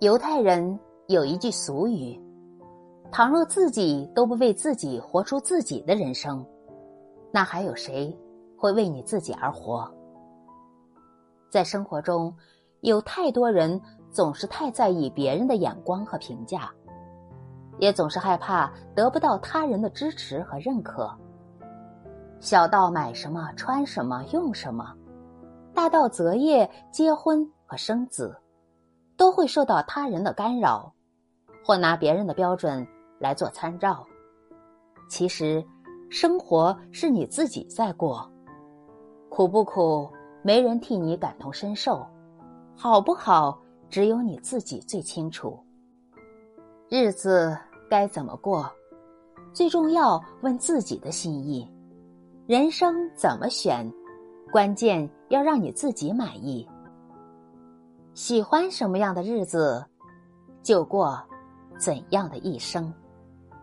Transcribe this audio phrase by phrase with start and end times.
[0.00, 0.78] 犹太人
[1.08, 2.16] 有一句俗语
[3.10, 6.46] ：“倘若自己都不为自己活出自己的人生，
[7.32, 8.16] 那还有谁
[8.56, 9.92] 会为你自己而活？”
[11.50, 12.32] 在生活中，
[12.82, 13.80] 有太多人
[14.12, 16.70] 总是太在意别人的眼光和评价，
[17.80, 21.10] 也总是害怕得不到他人的支持和认可。
[22.38, 24.94] 小到买什么、穿什么、用什么，
[25.74, 28.32] 大到择业、结婚和生子。
[29.38, 30.92] 会受到他人的干扰，
[31.64, 32.84] 或拿别人的标准
[33.20, 34.04] 来做参照。
[35.08, 35.64] 其实，
[36.10, 38.28] 生活是你自己在过，
[39.28, 40.10] 苦不苦，
[40.42, 42.04] 没人替你感同身受；
[42.76, 43.56] 好不好，
[43.88, 45.56] 只有你自己最清楚。
[46.88, 47.56] 日子
[47.88, 48.68] 该怎么过，
[49.52, 51.64] 最重要问自己的心意。
[52.48, 53.88] 人生怎么选，
[54.50, 56.68] 关键要让你自己满意。
[58.18, 59.86] 喜欢什么样的日子，
[60.60, 61.16] 就过
[61.78, 62.92] 怎样的一生。